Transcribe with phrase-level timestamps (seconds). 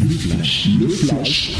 [0.00, 1.56] Le flash, le flash,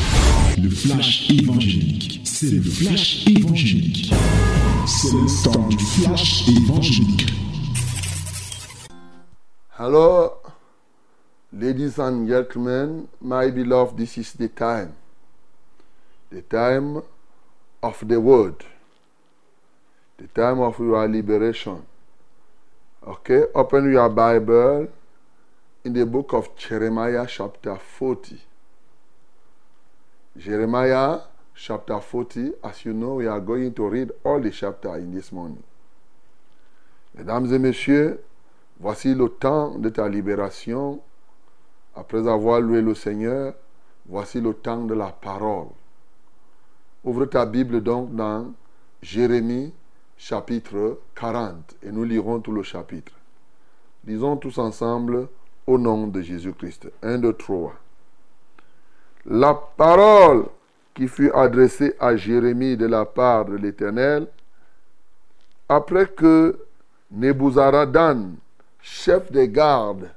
[0.63, 2.21] le flash évangélique.
[2.25, 4.13] C'est le flash évangélique.
[4.87, 7.33] C'est le temps du flash évangélique.
[9.77, 10.35] Hello,
[11.53, 14.93] ladies and gentlemen, my beloved, this is the time.
[16.31, 17.03] The time
[17.83, 18.63] of the word.
[20.19, 21.83] The time of your liberation.
[23.05, 24.89] Okay, open your Bible
[25.85, 28.41] in the book of Jeremiah, chapter 40.
[30.37, 31.21] Jeremiah,
[31.55, 32.53] chapter 40.
[32.65, 35.63] As you know, we are going to read all the chapters in this morning.
[37.15, 38.21] Mesdames et messieurs,
[38.81, 41.01] voici le temps de ta libération.
[41.95, 43.55] Après avoir loué le Seigneur,
[44.07, 45.69] voici le temps de la parole.
[47.05, 48.53] Ouvre ta Bible donc dans
[49.03, 49.73] Jérémie
[50.17, 53.13] chapitre 40 et nous lirons tout le chapitre.
[54.05, 55.29] Lisons tous ensemble
[55.69, 56.89] au nom de Jésus-Christ.
[57.03, 57.75] 1, 2, 3.
[59.27, 60.47] La parole
[60.95, 64.27] qui fut adressée à Jérémie de la part de l'Éternel,
[65.69, 66.59] après que
[67.11, 68.31] Nebuzaradan,
[68.81, 70.11] chef des gardes,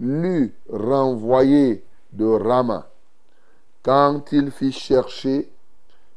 [0.00, 2.88] l'eut renvoyé de Rama,
[3.82, 5.50] quand il fit chercher,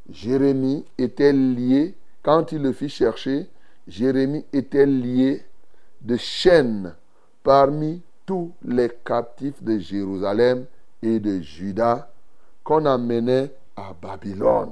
[0.09, 3.50] Jérémie était lié, quand il le fit chercher,
[3.89, 5.44] Jérémie était lié
[6.02, 6.95] de chaînes
[7.44, 10.66] parmi tous les captifs de Jérusalem
[11.02, 12.11] et de Juda
[12.63, 14.71] qu'on amenait à Babylone.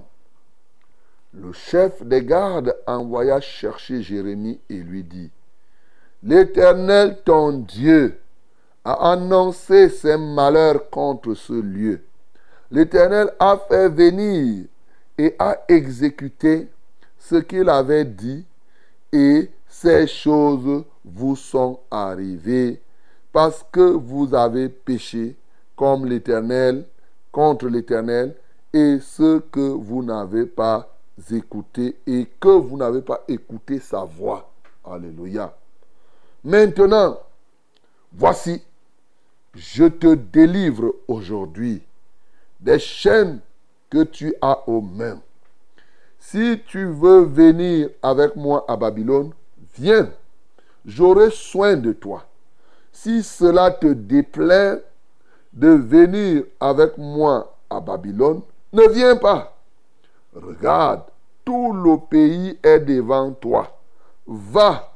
[1.34, 5.32] Le chef des gardes envoya chercher Jérémie et lui dit,
[6.24, 8.20] L'Éternel ton Dieu
[8.84, 12.02] a annoncé ses malheurs contre ce lieu.
[12.70, 14.66] L'Éternel a fait venir
[15.18, 16.68] et a exécuté
[17.18, 18.46] ce qu'il avait dit
[19.12, 22.82] et ces choses vous sont arrivées
[23.32, 25.36] parce que vous avez péché
[25.76, 26.86] comme l'Éternel,
[27.32, 28.36] contre l'Éternel,
[28.74, 30.92] et ce que vous n'avez pas
[31.30, 34.50] écouté et que vous n'avez pas écouté sa voix.
[34.84, 35.56] Alléluia.
[36.44, 37.20] Maintenant,
[38.14, 38.62] voici,
[39.54, 41.82] je te délivre aujourd'hui
[42.60, 43.40] des chaînes
[43.90, 45.22] que tu as aux mains.
[46.20, 49.32] Si tu veux venir avec moi à Babylone,
[49.78, 50.12] viens,
[50.86, 52.26] j'aurai soin de toi.
[52.92, 54.84] Si cela te déplaît
[55.54, 58.42] de venir avec moi à Babylone,
[58.74, 59.58] ne viens pas.
[60.34, 61.04] Regarde,
[61.44, 63.78] tout le pays est devant toi.
[64.28, 64.94] Va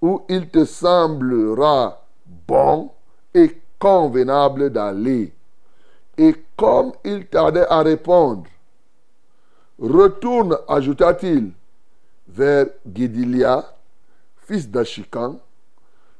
[0.00, 2.02] où il te semblera
[2.46, 2.90] bon
[3.32, 5.32] et convenable d'aller.
[6.16, 8.44] Et comme il tardait à répondre,
[9.78, 11.52] retourne, ajouta-t-il,
[12.28, 13.64] vers Guédilia,
[14.46, 15.38] fils d'Achikan,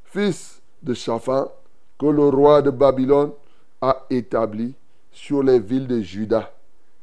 [0.05, 1.51] fils de Shaphan,
[1.99, 3.33] que le roi de Babylone
[3.81, 4.75] a établi
[5.11, 6.53] sur les villes de Juda.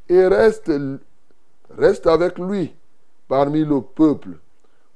[0.08, 0.72] Et reste,
[1.78, 2.74] reste avec lui
[3.28, 4.38] parmi le peuple.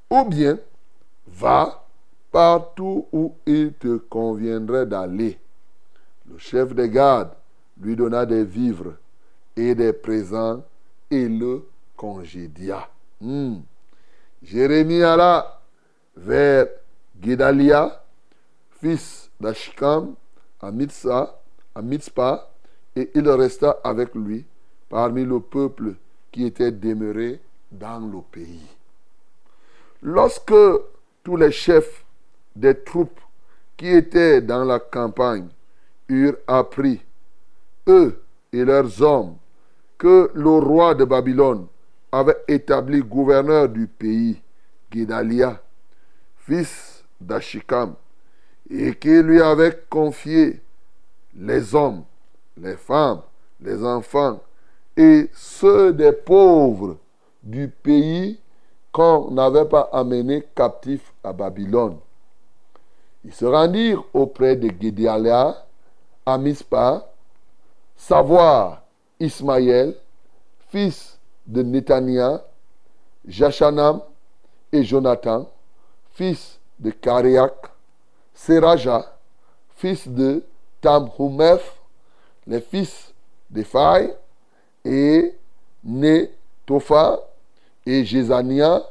[0.09, 0.57] Ou bien,
[1.27, 1.85] va
[2.31, 5.39] partout où il te conviendrait d'aller.
[6.29, 7.31] Le chef des gardes
[7.81, 8.93] lui donna des vivres
[9.55, 10.63] et des présents
[11.11, 12.87] et le congédia.
[13.21, 13.57] Hmm.
[14.43, 15.61] Jérémie alla
[16.15, 16.67] vers
[17.19, 18.03] Guédalia,
[18.85, 20.13] fils d'Ashkam,
[20.61, 21.41] à Mitzah,
[21.73, 22.51] à Mitzpah,
[22.95, 24.45] et il resta avec lui
[24.89, 25.95] parmi le peuple
[26.31, 27.41] qui était demeuré
[27.71, 28.67] dans le pays.
[30.03, 30.53] Lorsque
[31.23, 32.05] tous les chefs
[32.55, 33.19] des troupes
[33.75, 35.47] qui étaient dans la campagne
[36.07, 37.01] eurent appris,
[37.87, 38.21] eux
[38.53, 39.35] et leurs hommes,
[39.97, 41.65] que le roi de Babylone
[42.11, 44.39] avait établi gouverneur du pays,
[44.91, 45.59] Guédalia,
[46.37, 47.95] fils d'Achikam,
[48.69, 50.61] et qu'il lui avait confié
[51.35, 52.03] les hommes,
[52.57, 53.21] les femmes,
[53.61, 54.39] les enfants
[54.97, 56.97] et ceux des pauvres
[57.43, 58.39] du pays
[58.91, 61.97] qu'on n'avait pas amené captifs à Babylone.
[63.25, 65.65] Ils se rendirent auprès de Guédalia
[66.25, 67.11] à Mispa,
[67.95, 68.83] savoir
[69.19, 69.95] Ismaël,
[70.69, 72.43] fils de Netania,
[73.27, 74.01] Jachanam
[74.71, 75.49] et Jonathan,
[76.13, 77.53] fils de Kariak,
[78.35, 79.17] Seraja,
[79.75, 80.43] fils de
[80.81, 81.79] Tamhumef,
[82.45, 83.13] les fils
[83.49, 84.13] d'Ephai,
[84.83, 85.35] et
[85.83, 87.19] Netofa
[87.85, 88.83] et Jézania,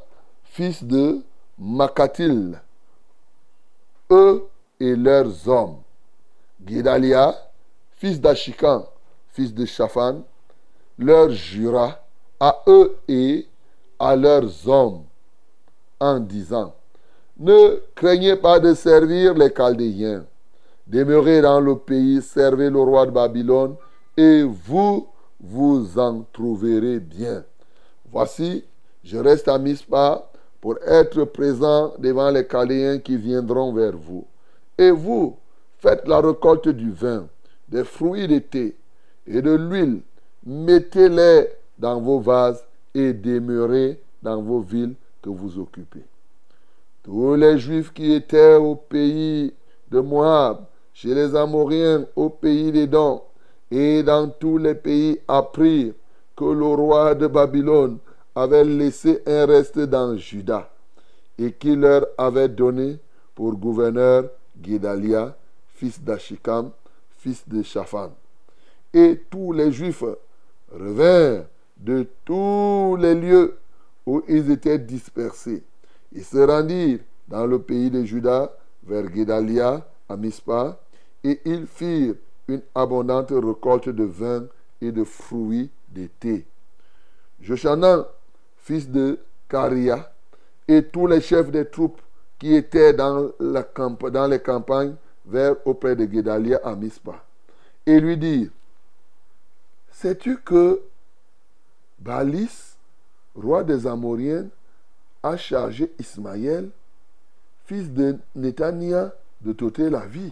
[0.43, 1.21] fils de
[1.57, 2.59] Makatil,
[4.11, 4.47] eux
[4.79, 5.77] et leurs hommes.
[6.61, 7.33] Guédalia,
[7.95, 8.85] fils d'Achikan,
[9.31, 10.23] fils de Shaphan,
[10.97, 11.99] leur jura
[12.39, 13.47] à eux et
[13.99, 15.03] à leurs hommes
[15.99, 16.73] en disant,
[17.37, 20.25] ne craignez pas de servir les Chaldéens,
[20.87, 23.75] demeurez dans le pays, servez le roi de Babylone,
[24.17, 25.07] et vous,
[25.39, 27.43] vous en trouverez bien.
[28.11, 28.63] Voici,
[29.03, 34.25] je reste à Mispa pour être présent devant les Caléens qui viendront vers vous.
[34.77, 35.37] Et vous,
[35.79, 37.27] faites la récolte du vin,
[37.67, 38.75] des fruits d'été
[39.27, 40.01] et de l'huile.
[40.45, 46.05] Mettez-les dans vos vases et demeurez dans vos villes que vous occupez.
[47.05, 49.53] Tous les Juifs qui étaient au pays
[49.91, 53.21] de Moab, chez les Amoriens, au pays des Dons,
[53.69, 55.93] et dans tous les pays apprirent
[56.35, 57.99] que le roi de Babylone
[58.33, 60.67] avait laissé un reste dans Juda
[61.37, 62.97] et qu'il leur avait donné
[63.35, 65.37] pour gouverneur Guédalia,
[65.75, 66.71] fils d'Achikam,
[67.19, 68.13] fils de Shaphan.
[68.91, 70.03] Et tous les Juifs
[70.73, 71.45] revinrent
[71.77, 73.57] de tous les lieux
[74.07, 75.61] où ils étaient dispersés.
[76.15, 80.79] Ils se rendirent dans le pays de Juda, vers Guédalia, à Mispa,
[81.23, 82.15] et ils firent
[82.47, 84.45] une abondante récolte de vin
[84.81, 86.45] et de fruits d'été.
[87.41, 88.05] Joshanan,
[88.57, 89.19] fils de
[89.49, 90.09] Caria,
[90.67, 92.01] et tous les chefs des troupes
[92.39, 93.67] qui étaient dans, la
[94.27, 94.95] les campagnes
[95.25, 97.25] vers auprès de Guédalia à Mispa,
[97.85, 98.51] et lui dirent
[99.91, 100.81] Sais-tu que
[101.99, 102.77] Balis,
[103.35, 104.47] roi des Amoriens,
[105.25, 106.69] a chargé Ismaël,
[107.65, 109.11] fils de Netania,
[109.41, 110.31] de t'ôter la vie.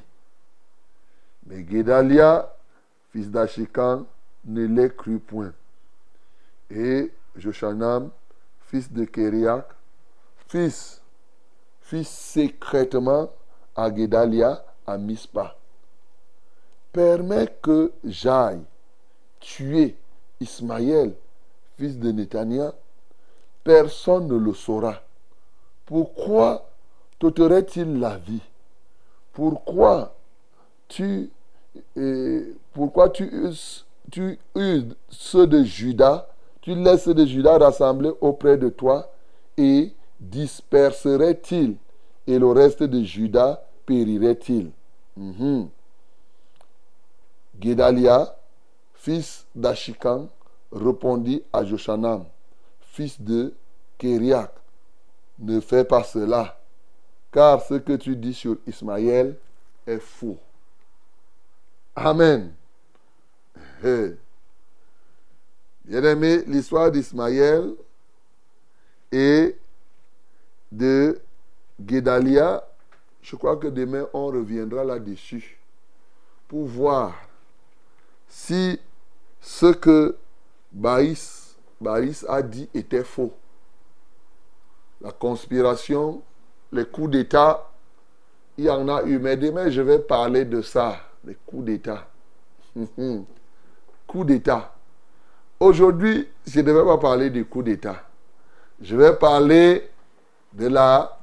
[1.47, 2.55] Mais Guédalia,
[3.11, 4.05] fils d'Achikan,
[4.45, 5.51] ne les crut point.
[6.69, 8.11] Et Joshanam,
[8.67, 9.65] fils de Kériak,
[10.47, 11.01] fils,
[11.81, 13.31] fils secrètement
[13.75, 15.57] à Guédalia à Mispa.
[16.91, 18.61] Permets que j'aille
[19.39, 19.95] tuer
[20.39, 21.15] Ismaël,
[21.77, 22.75] fils de Netania,
[23.63, 25.01] personne ne le saura.
[25.85, 26.69] Pourquoi
[27.19, 28.41] t'ôterait-il la vie?
[29.33, 30.13] Pourquoi
[30.87, 31.29] tu,
[32.73, 33.85] pourquoi tu uses,
[35.09, 36.27] ceux de Judas,
[36.61, 39.11] tu laisses ceux de Judas rassembler auprès de toi
[39.57, 41.75] et disperserait-il
[42.27, 44.71] et le reste de Judas périrait-il?
[45.17, 45.65] Mm
[48.95, 50.27] fils d'Achikan,
[50.71, 52.23] répondit à Joshanam,
[52.93, 53.53] fils de
[53.97, 54.51] Kériak,
[55.39, 56.61] ne fais pas cela,
[57.31, 59.35] car ce que tu dis sur Ismaël
[59.87, 60.37] est faux.
[61.95, 62.53] Amen.
[63.81, 64.13] Bien
[66.03, 67.73] aimé, l'histoire d'Ismaël
[69.11, 69.57] et
[70.71, 71.19] de
[71.81, 72.63] Guédalia,
[73.23, 75.57] je crois que demain on reviendra là-dessus
[76.47, 77.15] pour voir
[78.27, 78.79] si
[79.41, 80.15] ce que
[80.71, 81.42] Baïs,
[81.83, 83.33] Baïs a dit était faux.
[85.01, 86.21] La conspiration,
[86.71, 87.69] les coups d'État,
[88.57, 89.19] il y en a eu.
[89.19, 90.95] Mais demain, je vais parler de ça,
[91.25, 92.07] les coups d'État.
[94.07, 94.73] coups d'État.
[95.59, 98.03] Aujourd'hui, je ne vais pas parler des coups d'État.
[98.81, 99.89] Je vais parler
[100.53, 101.19] de la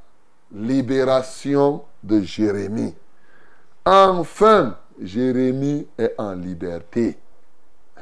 [0.52, 2.94] libération de Jérémie.
[3.84, 7.18] Enfin, Jérémie est en liberté.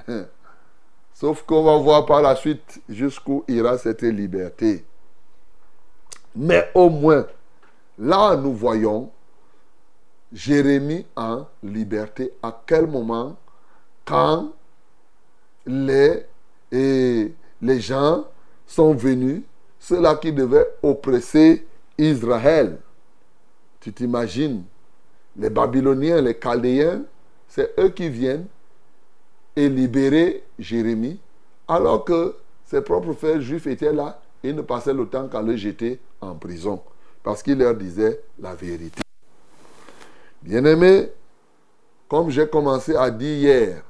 [1.18, 4.84] Sauf qu'on va voir par la suite jusqu'où ira cette liberté.
[6.36, 7.26] Mais au moins,
[7.98, 9.10] là, nous voyons
[10.32, 12.32] Jérémie en liberté.
[12.40, 13.36] À quel moment
[14.04, 14.52] Quand
[15.66, 16.24] les,
[16.70, 18.24] les gens
[18.64, 19.42] sont venus,
[19.80, 21.66] ceux-là qui devaient oppresser
[21.98, 22.78] Israël.
[23.80, 24.62] Tu t'imagines
[25.36, 27.02] Les Babyloniens, les Chaldéens,
[27.48, 28.46] c'est eux qui viennent
[29.58, 31.18] et libérer Jérémie,
[31.66, 35.56] alors que ses propres frères juifs étaient là et ne passaient le temps qu'à le
[35.56, 36.80] jeter en prison,
[37.24, 39.02] parce qu'il leur disait la vérité.
[40.42, 41.10] Bien-aimés,
[42.06, 43.82] comme j'ai commencé à dire hier,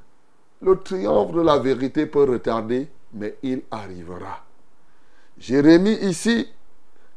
[0.63, 4.47] le triomphe de la vérité peut retarder, mais il arrivera.
[5.37, 6.49] Jérémie ici,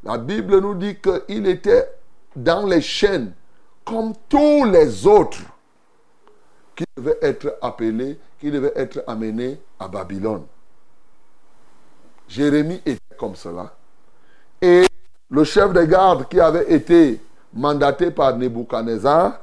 [0.03, 1.88] la Bible nous dit qu'il était
[2.36, 3.31] dans les chaînes
[3.86, 5.41] comme tous les autres
[6.81, 10.43] qui devaient être appelés qui devait être amené à Babylone.
[12.27, 13.71] Jérémie était comme cela.
[14.59, 14.85] Et
[15.29, 17.21] le chef de garde qui avait été
[17.53, 19.39] mandaté par Nebuchadnezzar,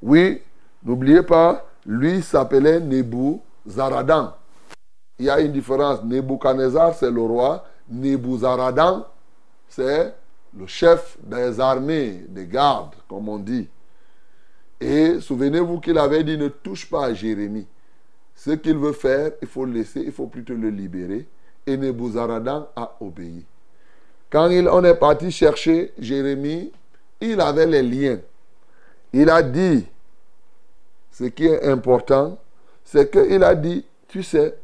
[0.00, 0.40] oui,
[0.84, 4.34] n'oubliez pas, lui s'appelait Nebuzaradan.
[5.18, 6.04] Il y a une différence.
[6.04, 7.64] Nebuchadnezzar, c'est le roi.
[7.88, 9.06] Nebuzaradan,
[9.68, 10.14] c'est
[10.56, 13.68] le chef des armées, des gardes, comme on dit.
[14.80, 17.66] Et souvenez-vous qu'il avait dit ne touche pas à Jérémie.
[18.34, 21.26] Ce qu'il veut faire, il faut le laisser, il faut plutôt le libérer.
[21.66, 23.44] Et Nebuzaradan a obéi.
[24.30, 26.72] Quand il, on est parti chercher Jérémie,
[27.20, 28.18] il avait les liens.
[29.12, 29.84] Il a dit
[31.12, 32.38] ce qui est important,
[32.82, 34.56] c'est qu'il a dit, tu sais,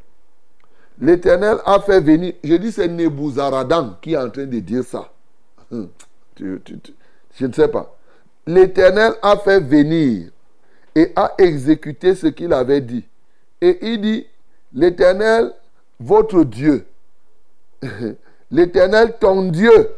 [0.98, 5.12] l'Éternel a fait venir, je dis c'est Nebuzaradan qui est en train de dire ça.
[5.70, 5.90] Hum,
[6.38, 7.94] je ne sais pas.
[8.46, 10.30] L'Éternel a fait venir
[10.94, 13.04] et a exécuté ce qu'il avait dit.
[13.60, 14.26] Et il dit,
[14.72, 15.52] l'Éternel,
[15.98, 16.86] votre Dieu,
[18.50, 19.90] l'Éternel, ton Dieu,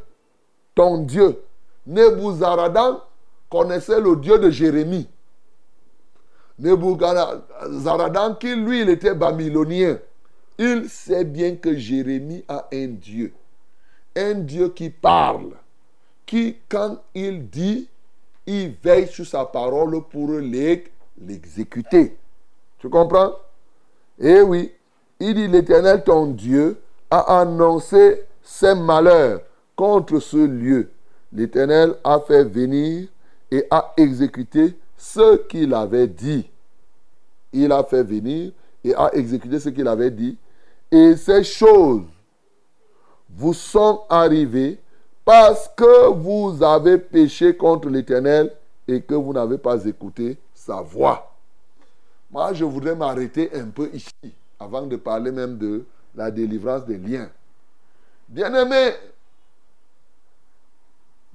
[0.75, 1.43] ton Dieu.
[1.87, 3.03] Nebuzaradan
[3.51, 5.09] connaissait le Dieu de Jérémie.
[6.59, 9.99] Nebuzaradan, qui lui, il était babylonien.
[10.59, 13.33] Il sait bien que Jérémie a un Dieu.
[14.17, 15.53] Un Dieu qui parle.
[16.27, 17.89] Qui, quand il dit,
[18.49, 20.31] il veille sur sa parole pour
[21.21, 22.17] l'exécuter.
[22.79, 23.33] Tu comprends?
[24.19, 24.73] Eh oui,
[25.21, 29.43] il dit l'Éternel, ton Dieu, a annoncé ses malheurs
[29.77, 30.89] contre ce lieu.
[31.31, 33.09] L'Éternel a fait venir
[33.51, 36.49] et a exécuté ce qu'il avait dit.
[37.53, 38.53] Il a fait venir
[38.83, 40.39] et a exécuté ce qu'il avait dit.
[40.91, 42.05] Et ces choses
[43.29, 44.79] vous sont arrivées
[45.29, 48.51] parce que vous avez péché contre l'Éternel
[48.87, 51.35] et que vous n'avez pas écouté sa voix.
[52.31, 54.15] Moi, je voudrais m'arrêter un peu ici,
[54.59, 57.29] avant de parler même de la délivrance des liens.
[58.27, 58.95] Bien-aimé,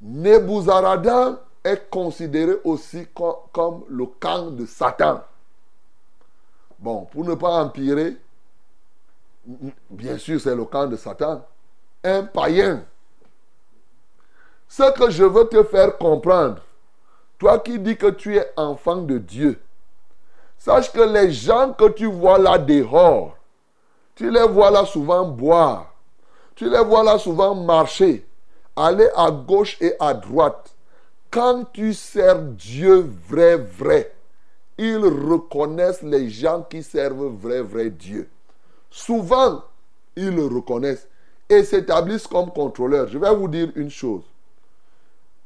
[0.02, 5.22] Nebuzaradan est considéré aussi comme, le camp de Satan.
[6.80, 8.18] Bon, pour ne pas empirer,
[9.92, 11.46] bien sûr, c'est le camp de Satan.
[12.04, 12.84] Un païen.
[14.76, 16.58] Ce que je veux te faire comprendre,
[17.38, 19.62] toi qui dis que tu es enfant de Dieu,
[20.58, 23.38] sache que les gens que tu vois là dehors,
[24.16, 25.94] tu les vois là souvent boire,
[26.56, 28.26] tu les vois là souvent marcher,
[28.76, 30.74] aller à gauche et à droite.
[31.30, 34.12] Quand tu sers Dieu vrai, vrai,
[34.80, 38.28] ils reconnaissent les gens qui servent vrai, vrai Dieu.
[38.90, 39.62] Souvent,
[40.16, 41.08] ils le reconnaissent
[41.48, 43.08] et s'établissent comme contrôleurs.
[43.08, 44.24] Je vais vous dire une chose.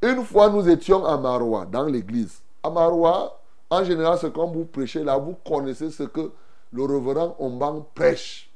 [0.02, 2.42] Une fois, nous étions à Marois, dans l'église.
[2.64, 3.40] À Marois,
[3.70, 6.32] en général, c'est comme vous prêchez là, vous connaissez ce que
[6.72, 8.50] le reverend Omban prêche.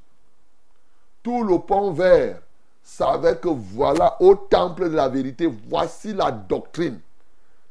[1.24, 2.42] Tout le pont vert
[2.84, 7.00] savait que voilà, au temple de la vérité, voici la doctrine.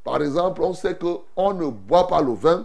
[0.04, 2.64] Par exemple, on sait qu'on ne boit pas le vin,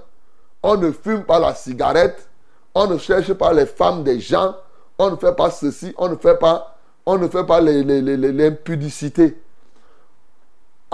[0.63, 2.27] on ne fume pas la cigarette,
[2.73, 4.55] on ne cherche pas les femmes des gens,
[4.97, 9.37] on ne fait pas ceci, on ne fait pas, on ne fait pas l'impudicité.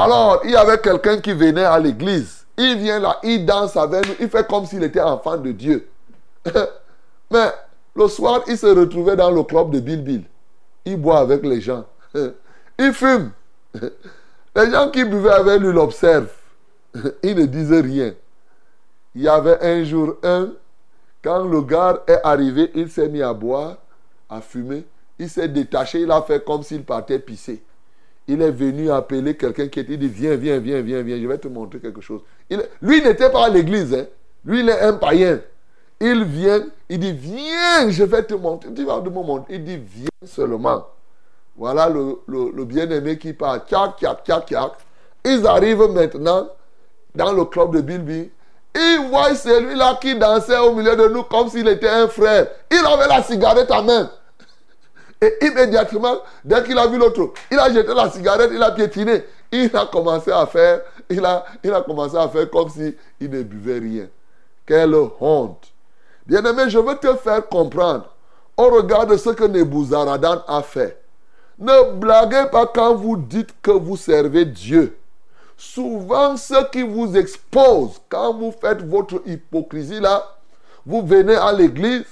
[0.03, 2.43] Alors, il y avait quelqu'un qui venait à l'église.
[2.57, 5.87] Il vient là, il danse avec nous, il fait comme s'il était enfant de Dieu.
[7.31, 7.51] Mais
[7.95, 10.23] le soir, il se retrouvait dans le club de Bill.
[10.85, 11.85] Il boit avec les gens.
[12.79, 13.31] Il fume.
[14.55, 16.33] Les gens qui buvaient avec lui l'observent.
[17.21, 18.13] Il ne disait rien.
[19.13, 20.49] Il y avait un jour un,
[21.23, 23.77] quand le gars est arrivé, il s'est mis à boire,
[24.29, 24.83] à fumer.
[25.19, 27.63] Il s'est détaché, il a fait comme s'il partait pisser.
[28.27, 31.37] Il est venu appeler quelqu'un qui était, dit, viens, viens, viens, viens, viens, je vais
[31.37, 32.21] te montrer quelque chose.
[32.49, 34.05] Il, lui n'était pas à l'église, hein.
[34.45, 35.39] lui il est un païen.
[35.99, 38.73] Il vient, il dit, viens, je vais te montrer.
[38.73, 39.55] Tu vas me montrer.
[39.55, 40.87] Il dit, viens seulement.
[41.55, 43.59] Voilà le, bien-aimé qui part.
[43.67, 44.71] Tchac, tchac, tchac, tchac.
[45.23, 46.49] Ils arrivent maintenant
[47.13, 48.31] dans le club de Bilby.
[48.73, 52.47] Ils voient celui-là qui dansait au milieu de nous comme s'il était un frère.
[52.71, 54.09] Il avait la cigarette à main.
[55.21, 59.23] Et immédiatement, dès qu'il a vu l'autre, il a jeté la cigarette, il a piétiné.
[59.51, 63.43] Il a commencé à faire, il a, il a commencé à faire comme s'il ne
[63.43, 64.07] buvait rien.
[64.65, 65.67] Quelle honte.
[66.25, 68.05] Bien-aimé, je veux te faire comprendre,
[68.55, 71.01] au regard de ce que Nebuzaradan a fait.
[71.59, 74.97] Ne blaguez pas quand vous dites que vous servez Dieu.
[75.57, 80.23] Souvent, ce qui vous expose, quand vous faites votre hypocrisie là,
[80.85, 82.05] vous venez à l'église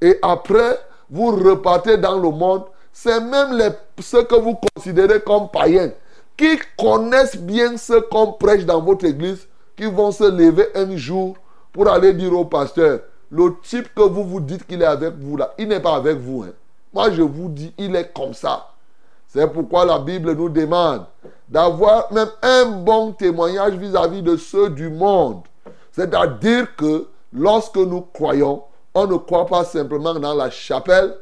[0.00, 0.78] et après,
[1.12, 2.64] vous repartez dans le monde.
[2.90, 3.68] C'est même les,
[4.00, 5.92] ceux que vous considérez comme païens,
[6.36, 11.36] qui connaissent bien ce qu'on prêche dans votre église, qui vont se lever un jour
[11.72, 13.00] pour aller dire au pasteur,
[13.30, 16.18] le type que vous vous dites qu'il est avec vous là, il n'est pas avec
[16.18, 16.42] vous.
[16.42, 16.52] Hein.
[16.92, 18.68] Moi, je vous dis, il est comme ça.
[19.28, 21.06] C'est pourquoi la Bible nous demande
[21.48, 25.42] d'avoir même un bon témoignage vis-à-vis de ceux du monde.
[25.92, 28.62] C'est-à-dire que lorsque nous croyons,
[28.94, 31.14] on ne croit pas simplement dans la chapelle,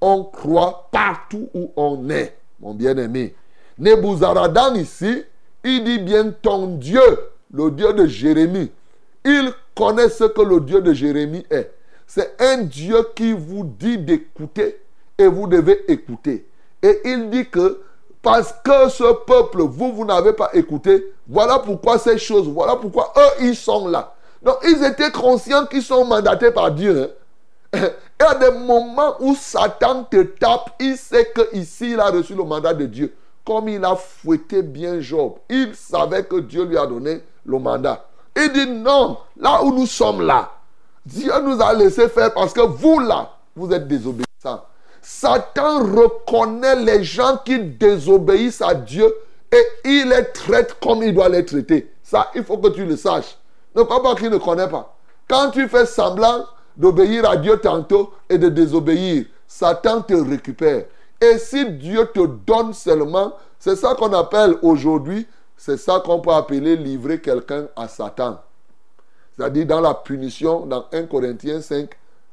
[0.00, 3.34] on croit partout où on est, mon bien-aimé.
[3.78, 5.24] Nebuzaradan ici,
[5.64, 7.02] il dit bien ton Dieu,
[7.52, 8.70] le Dieu de Jérémie.
[9.24, 11.72] Il connaît ce que le Dieu de Jérémie est.
[12.06, 14.80] C'est un Dieu qui vous dit d'écouter
[15.18, 16.46] et vous devez écouter.
[16.82, 17.80] Et il dit que
[18.22, 23.12] parce que ce peuple, vous, vous n'avez pas écouté, voilà pourquoi ces choses, voilà pourquoi
[23.16, 24.15] eux, ils sont là.
[24.42, 27.14] Donc, ils étaient conscients qu'ils sont mandatés par Dieu.
[27.74, 27.88] Hein.
[28.20, 32.44] Et à des moments où Satan te tape, il sait qu'ici, il a reçu le
[32.44, 33.14] mandat de Dieu.
[33.44, 38.06] Comme il a fouetté bien Job, il savait que Dieu lui a donné le mandat.
[38.34, 40.50] Il dit non, là où nous sommes là,
[41.04, 44.64] Dieu nous a laissé faire parce que vous là, vous êtes désobéissants.
[45.00, 49.14] Satan reconnaît les gens qui désobéissent à Dieu
[49.52, 51.92] et il les traite comme il doit les traiter.
[52.02, 53.36] Ça, il faut que tu le saches.
[53.76, 54.96] Ne pas pas qu'il ne connaît pas.
[55.28, 60.86] Quand tu fais semblant d'obéir à Dieu tantôt et de désobéir, Satan te récupère.
[61.20, 66.30] Et si Dieu te donne seulement, c'est ça qu'on appelle aujourd'hui, c'est ça qu'on peut
[66.30, 68.40] appeler livrer quelqu'un à Satan.
[69.36, 71.90] C'est-à-dire dans la punition, dans 1 Corinthiens 5,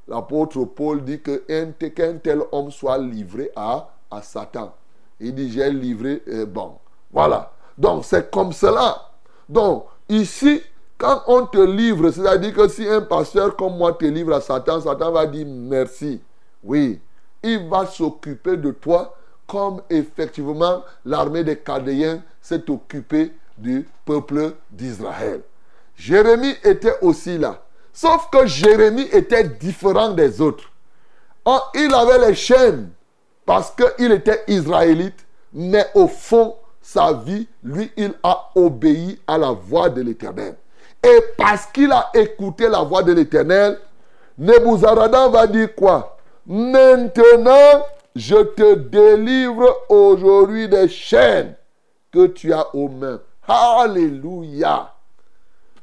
[0.07, 4.73] l'apôtre Paul dit qu'un tel homme soit livré à, à Satan.
[5.19, 6.73] Il dit, j'ai livré, euh, bon,
[7.11, 7.51] voilà.
[7.77, 9.09] Donc c'est comme cela.
[9.47, 10.61] Donc ici,
[11.03, 14.79] quand on te livre, c'est-à-dire que si un pasteur comme moi te livre à Satan,
[14.79, 16.21] Satan va dire merci.
[16.63, 17.01] Oui,
[17.43, 19.13] il va s'occuper de toi
[19.45, 25.41] comme effectivement l'armée des Chaldéens s'est occupée du peuple d'Israël.
[25.97, 27.61] Jérémie était aussi là.
[27.91, 30.71] Sauf que Jérémie était différent des autres.
[31.75, 32.91] Il avait les chaînes
[33.45, 39.51] parce qu'il était israélite, mais au fond, sa vie, lui, il a obéi à la
[39.51, 40.55] voix de l'Éternel.
[41.03, 43.79] Et parce qu'il a écouté la voix de l'Éternel,
[44.37, 46.17] Nebuzaradan va dire quoi?
[46.45, 51.55] Maintenant, je te délivre aujourd'hui des chaînes
[52.11, 53.19] que tu as aux mains.
[53.47, 54.93] Alléluia.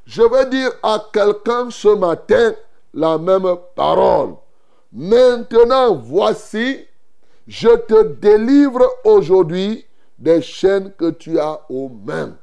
[0.07, 2.55] Je vais dire à quelqu'un ce matin
[2.95, 4.35] la même parole.
[4.93, 6.85] Maintenant, voici,
[7.47, 9.85] je te délivre aujourd'hui
[10.19, 12.37] des chaînes que tu as aux mains.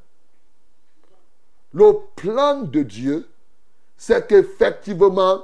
[1.77, 3.29] Le plan de Dieu,
[3.96, 5.43] c'est qu'effectivement,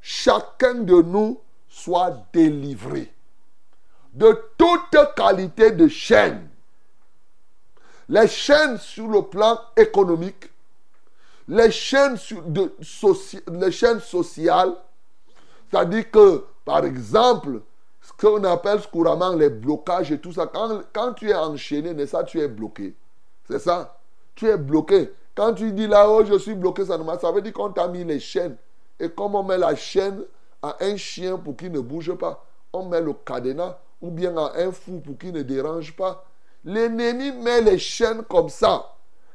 [0.00, 3.12] chacun de nous soit délivré
[4.14, 6.48] de toute qualité de chaînes.
[8.08, 10.50] Les chaînes sur le plan économique,
[11.46, 13.42] les chaînes, sociales,
[15.70, 17.60] c'est-à-dire que, par exemple,
[18.00, 22.40] ce qu'on appelle couramment les blocages et tout ça, quand, tu es enchaîné, pas, tu
[22.40, 22.94] es bloqué.
[23.46, 23.98] C'est ça?
[24.34, 25.12] Tu es bloqué.
[25.36, 28.04] Quand tu dis là, oh, je suis bloqué, ça, ça veut dire qu'on t'a mis
[28.04, 28.56] les chaînes.
[28.98, 30.22] Et comme on met la chaîne
[30.62, 34.52] à un chien pour qu'il ne bouge pas, on met le cadenas ou bien à
[34.56, 36.24] un fou pour qu'il ne dérange pas.
[36.64, 38.94] L'ennemi met les chaînes comme ça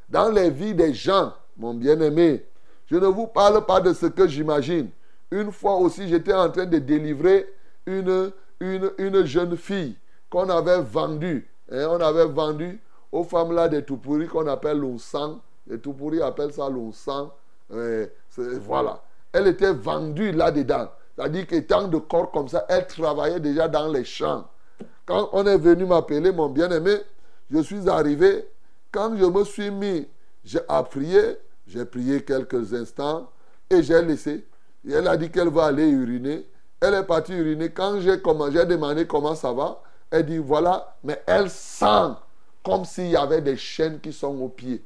[0.09, 2.45] dans les vies des gens mon bien-aimé,
[2.87, 4.89] je ne vous parle pas de ce que j'imagine.
[5.29, 7.53] Une fois aussi, j'étais en train de délivrer
[7.85, 9.95] une, une, une jeune fille
[10.29, 11.49] qu'on avait vendue.
[11.71, 14.83] Hein, on avait vendu aux femmes là des pourris qu'on appelle
[15.67, 15.67] l'onsang.
[15.67, 17.31] Les pourris appellent ça l'onsang.
[18.61, 19.01] voilà.
[19.33, 20.89] Elle était vendue là-dedans.
[21.15, 24.47] C'est-à-dire qu'étant de corps comme ça, elle travaillait déjà dans les champs.
[25.05, 26.97] Quand on est venu m'appeler, mon bien-aimé,
[27.49, 28.47] je suis arrivé.
[28.91, 30.07] Quand je me suis mis,
[30.43, 33.29] j'ai prié, j'ai prié quelques instants
[33.69, 34.45] et j'ai laissé.
[34.87, 36.47] Et elle a dit qu'elle va aller uriner.
[36.79, 37.69] Elle est partie uriner.
[37.71, 42.15] Quand j'ai demandé comment ça va, elle dit voilà, mais elle sent
[42.63, 44.83] comme s'il y avait des chaînes qui sont aux pieds.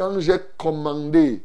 [0.00, 1.42] Quand j'ai commandé,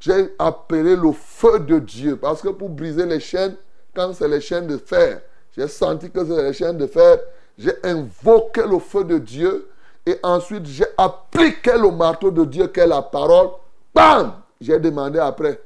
[0.00, 2.16] j'ai appelé le feu de Dieu.
[2.16, 3.54] Parce que pour briser les chaînes,
[3.94, 5.22] quand c'est les chaînes de fer,
[5.56, 7.20] j'ai senti que c'est les chaînes de fer.
[7.56, 9.68] J'ai invoqué le feu de Dieu.
[10.04, 13.50] Et ensuite, j'ai appliqué le marteau de Dieu, qui est la parole.
[13.94, 15.62] Bam J'ai demandé après.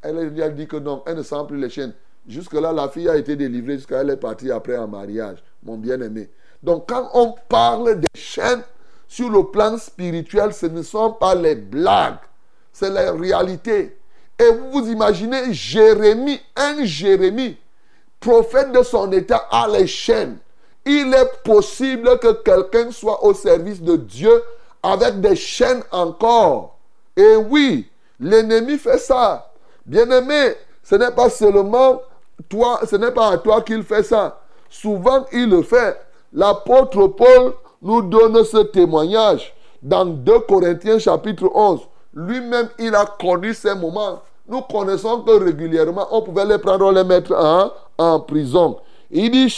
[0.00, 1.94] Elle a dit que non, elle ne sent plus les chaînes.
[2.28, 6.30] Jusque-là, la fille a été délivrée jusqu'à elle est partie après en mariage, mon bien-aimé.
[6.62, 8.62] Donc, quand on parle des chaînes
[9.10, 12.20] sur le plan spirituel, ce ne sont pas les blagues,
[12.72, 13.98] c'est la réalité.
[14.38, 17.56] Et vous vous imaginez Jérémie, un Jérémie,
[18.20, 20.38] prophète de son état, a les chaînes.
[20.86, 24.44] Il est possible que quelqu'un soit au service de Dieu
[24.80, 26.78] avec des chaînes encore.
[27.16, 29.50] Et oui, l'ennemi fait ça.
[29.84, 32.00] Bien-aimé, ce n'est pas seulement
[32.48, 34.40] toi, ce n'est pas à toi qu'il fait ça.
[34.68, 36.00] Souvent, il le fait.
[36.32, 41.80] L'apôtre Paul nous donne ce témoignage dans 2 Corinthiens chapitre 11.
[42.14, 44.20] Lui-même, il a connu ces moments.
[44.48, 47.32] Nous connaissons que régulièrement, on pouvait les prendre, on les mettre
[47.98, 48.78] en, prison.
[49.10, 49.54] Il dit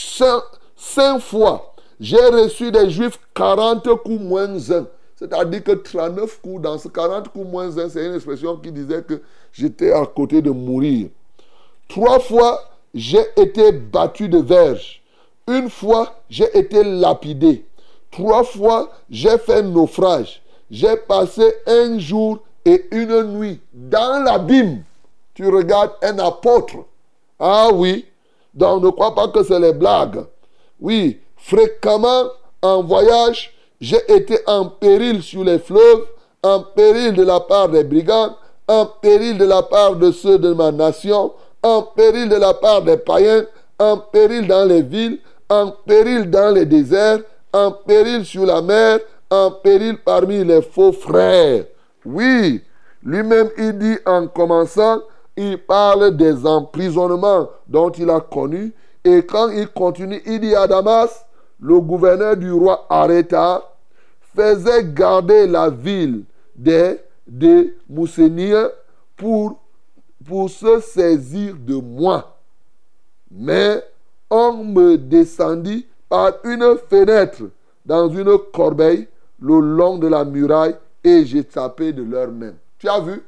[0.76, 4.86] cinq, fois, j'ai reçu des juifs 40 coups moins un.
[5.16, 9.02] C'est-à-dire que 39 coups, dans ce 40 coups moins 1, c'est une expression qui disait
[9.02, 11.08] que j'étais à côté de mourir.
[11.88, 12.60] Trois fois,
[12.92, 15.02] j'ai été battu de verge.
[15.48, 17.64] Une fois, j'ai été lapidé.
[18.12, 20.42] Trois fois, j'ai fait naufrage.
[20.70, 24.84] J'ai passé un jour et une nuit dans l'abîme.
[25.34, 26.76] tu regardes un apôtre.
[27.40, 28.04] Ah oui,
[28.54, 30.24] donc ne crois pas que c'est les blagues.
[30.80, 32.24] Oui, fréquemment
[32.60, 36.06] en voyage, j'ai été en péril sur les fleuves,
[36.42, 38.36] en péril de la part des brigands,
[38.68, 42.82] en péril de la part de ceux de ma nation, en péril de la part
[42.82, 43.44] des païens,
[43.78, 47.20] en péril dans les villes, en péril dans les déserts,
[47.52, 51.64] en péril sur la mer, en péril parmi les faux frères.
[52.04, 52.62] Oui,
[53.02, 55.02] lui-même il dit en commençant,
[55.36, 58.72] il parle des emprisonnements dont il a connu.
[59.04, 61.26] Et quand il continue, il dit à Damas,
[61.60, 63.62] le gouverneur du roi Aréta
[64.34, 67.74] faisait garder la ville des, des
[69.16, 69.60] pour,
[70.26, 72.38] pour se saisir de moi.
[73.30, 73.82] Mais
[74.30, 77.44] on me descendit par une fenêtre
[77.86, 79.08] dans une corbeille
[79.40, 82.52] le long de la muraille et j'ai tapé de leurs mains.
[82.78, 83.24] Tu as vu?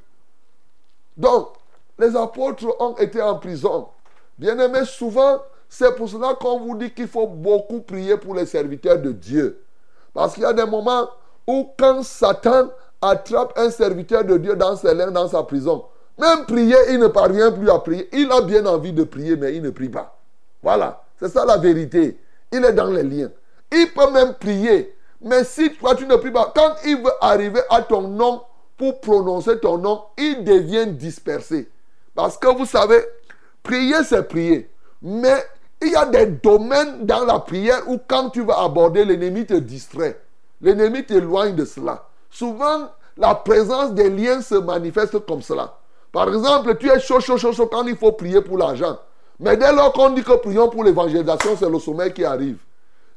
[1.17, 1.55] Donc,
[1.99, 3.89] les apôtres ont été en prison.
[4.37, 8.45] Bien aimé, souvent, c'est pour cela qu'on vous dit qu'il faut beaucoup prier pour les
[8.45, 9.63] serviteurs de Dieu.
[10.13, 11.09] Parce qu'il y a des moments
[11.47, 12.69] où quand Satan
[13.01, 15.87] attrape un serviteur de Dieu dans ses liens, dans sa prison,
[16.19, 18.11] même prier, il ne parvient plus à prier.
[18.13, 20.19] Il a bien envie de prier, mais il ne prie pas.
[20.63, 22.19] Voilà, c'est ça la vérité.
[22.55, 23.31] Il est dans les liens.
[23.73, 24.97] Il peut même prier.
[25.21, 28.43] Mais si toi tu ne pries pas, quand il veut arriver à ton nom
[28.77, 31.69] pour prononcer ton nom, il devient dispersé.
[32.15, 33.01] Parce que vous savez,
[33.65, 34.71] prier c'est prier.
[35.03, 35.45] Mais
[35.83, 39.55] il y a des domaines dans la prière où quand tu vas aborder, l'ennemi te
[39.55, 40.21] distrait.
[40.61, 42.07] L'ennemi t'éloigne de cela.
[42.31, 45.77] Souvent, la présence des liens se manifeste comme cela.
[46.13, 48.99] Par exemple, tu es chaud, chaud, chaud, chaud quand il faut prier pour l'argent.
[49.41, 52.59] Mais dès lors qu'on dit que prions pour l'évangélisation, c'est le sommeil qui arrive.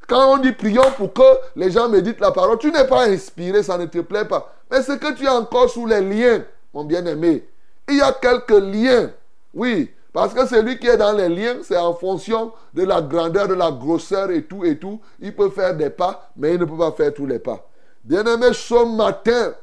[0.08, 1.21] Quand on dit prions pour que
[1.56, 4.53] les gens méditent la parole, tu n'es pas inspiré, ça ne te plaît pas.
[4.71, 7.47] Mais c'est que tu es encore sous les liens, mon bien-aimé.
[7.89, 9.12] Il y a quelques liens,
[9.53, 13.47] oui, parce que celui qui est dans les liens, c'est en fonction de la grandeur,
[13.47, 14.99] de la grosseur et tout et tout.
[15.19, 17.67] Il peut faire des pas, mais il ne peut pas faire tous les pas.
[18.03, 19.53] Bien-aimé, ce matin,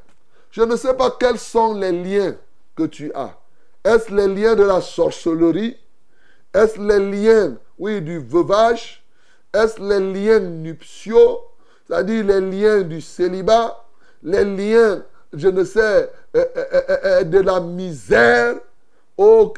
[0.51, 2.35] je ne sais pas quels sont les liens
[2.75, 3.31] que tu as.
[3.83, 5.75] Est-ce les liens de la sorcellerie?
[6.55, 9.05] Est-ce les liens, oui, du veuvage
[9.55, 11.39] est-ce les liens nuptiaux,
[11.87, 13.85] c'est-à-dire les liens du célibat,
[14.21, 18.55] les liens, je ne sais, euh, euh, euh, de la misère,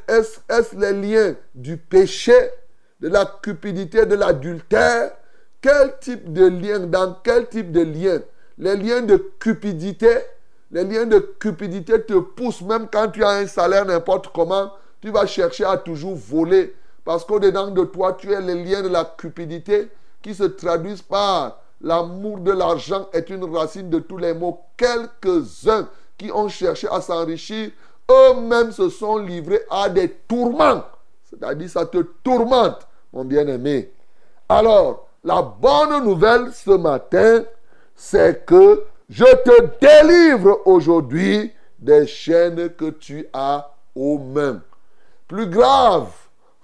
[0.07, 2.37] est-ce les liens du péché,
[2.99, 5.13] de la cupidité, de l'adultère?
[5.61, 8.19] Quel type de lien Dans quel type de lien?
[8.59, 10.15] Les liens de cupidité,
[10.69, 15.09] les liens de cupidité te poussent, même quand tu as un salaire n'importe comment, tu
[15.09, 16.75] vas chercher à toujours voler
[17.07, 19.87] parce qu'au-dedans de toi, tu as les liens de la cupidité
[20.21, 24.59] qui se traduisent par l'amour de l'argent est une racine de tous les maux.
[24.75, 27.69] Quelques-uns qui ont cherché à s'enrichir,
[28.11, 30.83] eux-mêmes se sont livrés à des tourments.
[31.23, 33.89] C'est-à-dire, ça te tourmente, mon bien-aimé.
[34.49, 37.45] Alors, la bonne nouvelle ce matin,
[37.95, 44.61] c'est que je te délivre aujourd'hui des chaînes que tu as aux mains.
[45.29, 46.09] Plus grave,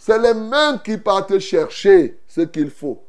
[0.06, 3.02] c'est les mains qui partent chercher ce qu'il faut.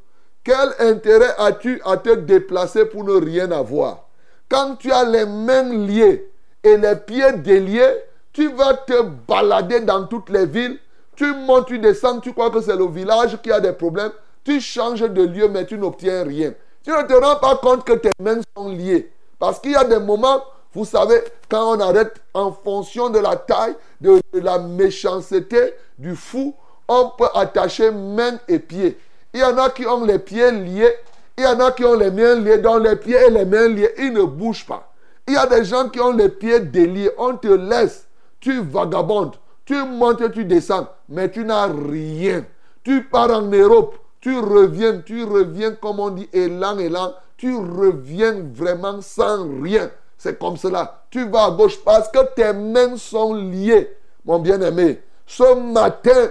[0.44, 4.07] Quel intérêt as-tu à te déplacer pour ne rien avoir?
[4.48, 6.30] Quand tu as les mains liées
[6.62, 7.96] et les pieds déliés,
[8.33, 10.78] tu vas te balader dans toutes les villes.
[11.16, 14.12] Tu montes, tu descends, tu crois que c'est le village qui a des problèmes.
[14.44, 16.54] Tu changes de lieu, mais tu n'obtiens rien.
[16.85, 19.11] Tu ne te rends pas compte que tes mains sont liées.
[19.40, 23.35] Parce qu'il y a des moments, vous savez, quand on arrête en fonction de la
[23.35, 26.54] taille, de la méchanceté du fou,
[26.88, 28.99] on peut attacher mains et pieds.
[29.33, 30.94] Il y en a qui ont les pieds liés,
[31.37, 33.68] il y en a qui ont les mains liées, dans les pieds et les mains
[33.68, 34.92] liées, ils ne bougent pas.
[35.27, 38.07] Il y a des gens qui ont les pieds déliés, on te laisse,
[38.40, 42.44] tu vagabondes, tu montes, tu descends, mais tu n'as rien.
[42.83, 48.37] Tu pars en Europe, tu reviens, tu reviens comme on dit, élan, élan, tu reviens
[48.53, 49.90] vraiment sans rien.
[50.18, 51.05] C'est comme cela.
[51.11, 55.03] Tu vas à gauche parce que tes mains sont liées, mon bien-aimé.
[55.27, 56.31] Ce matin,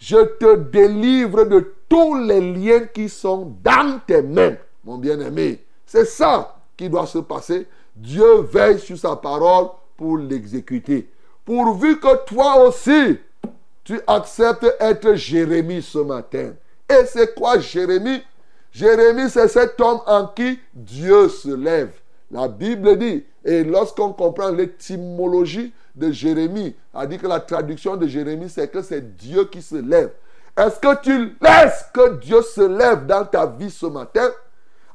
[0.00, 5.62] je te délivre de tous les liens qui sont dans tes mains, mon bien-aimé.
[5.84, 7.66] C'est ça qui doit se passer.
[7.94, 11.10] Dieu veille sur sa parole pour l'exécuter.
[11.44, 13.18] Pourvu que toi aussi,
[13.84, 16.54] tu acceptes être Jérémie ce matin.
[16.88, 18.22] Et c'est quoi Jérémie?
[18.72, 21.92] Jérémie, c'est cet homme en qui Dieu se lève.
[22.30, 28.06] La Bible dit, et lorsqu'on comprend l'étymologie de Jérémie, a dit que la traduction de
[28.06, 30.10] Jérémie, c'est que c'est Dieu qui se lève.
[30.56, 34.30] Est-ce que tu laisses que Dieu se lève dans ta vie ce matin?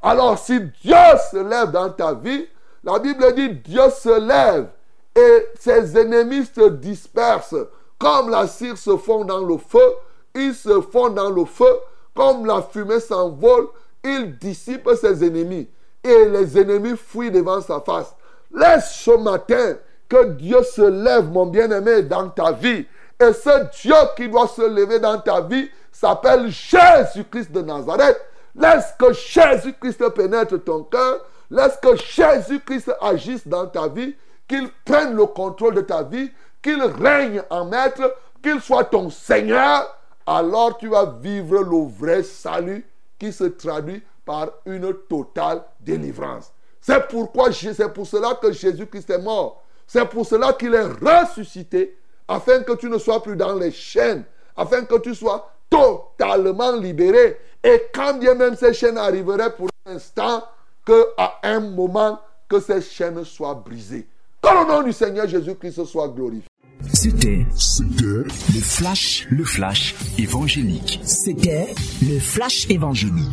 [0.02, 0.96] Alors si Dieu
[1.32, 2.46] se lève dans ta vie,
[2.84, 4.68] la Bible dit Dieu se lève
[5.16, 7.56] et ses ennemis se dispersent
[7.98, 9.96] Comme la cire se fond dans le feu,
[10.36, 11.80] il se fond dans le feu.
[12.14, 13.68] Comme la fumée s'envole,
[14.04, 15.68] il dissipe ses ennemis.
[16.04, 18.14] Et les ennemis fuient devant sa face.
[18.56, 19.76] Laisse ce matin
[20.08, 22.86] que Dieu se lève, mon bien-aimé, dans ta vie.
[23.20, 28.20] Et ce Dieu qui doit se lever dans ta vie s'appelle Jésus-Christ de Nazareth.
[28.56, 31.22] Laisse que Jésus-Christ pénètre ton cœur.
[31.50, 34.16] Laisse que Jésus-Christ agisse dans ta vie.
[34.48, 36.32] Qu'il prenne le contrôle de ta vie.
[36.62, 38.16] Qu'il règne en maître.
[38.42, 39.98] Qu'il soit ton Seigneur.
[40.26, 42.86] Alors tu vas vivre le vrai salut
[43.20, 46.52] qui se traduit par une totale délivrance.
[46.86, 49.64] C'est pourquoi c'est pour cela que Jésus-Christ est mort.
[49.88, 54.24] C'est pour cela qu'il est ressuscité, afin que tu ne sois plus dans les chaînes,
[54.56, 57.40] afin que tu sois totalement libéré.
[57.64, 60.44] Et quand bien même ces chaînes arriveraient pour un instant,
[60.86, 64.08] qu'à un moment, que ces chaînes soient brisées.
[64.44, 66.48] Que le nom du Seigneur Jésus-Christ soit glorifié.
[66.94, 71.00] C'était C'était le flash, le flash évangélique.
[71.04, 73.32] C'était le flash évangélique.